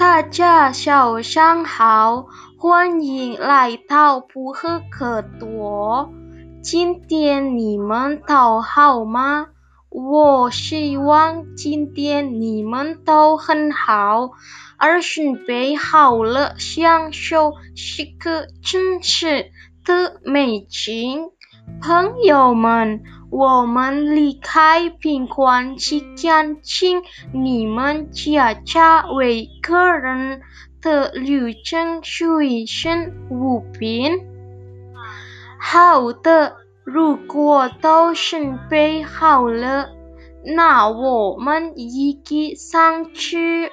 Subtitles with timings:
[0.00, 2.24] 大家早上好，
[2.56, 6.10] 欢迎来到不喝可多。
[6.62, 9.48] 今天你们都好吗？
[9.90, 14.30] 我希望今天你们都很好，
[14.78, 19.50] 而准备好了享受这个真实
[19.84, 21.28] 的美景。
[21.82, 27.02] 朋友们，我们离开宾馆期间，请
[27.32, 30.42] 你们家家为个人
[30.82, 34.26] 的旅程随身物品。
[35.60, 39.90] 好的，如果都准备好了，
[40.44, 43.70] 那我们一起上去。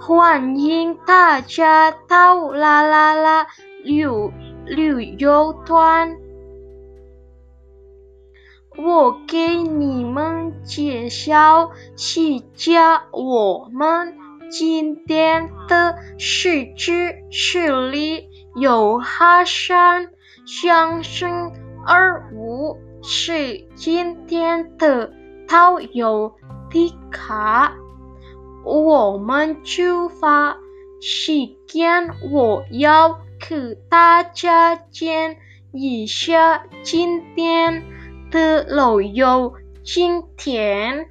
[0.00, 3.46] 欢迎大家到啦啦啦
[3.82, 4.04] 旅
[4.66, 6.27] 旅游团。
[8.76, 14.16] 我给你们介绍一下我们
[14.50, 20.10] 今天的设置：这里有哈山
[20.46, 21.52] 先生
[21.86, 25.12] 而我是今天的
[25.48, 26.34] 导游
[26.70, 27.74] 迪卡。
[28.64, 30.58] 我们出发
[31.00, 31.32] 时
[31.66, 35.36] 间，我要给大家讲
[35.72, 37.84] 一下今天
[38.30, 41.10] 的旅游景点。